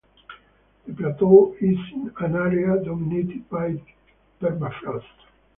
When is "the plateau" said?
0.87-1.53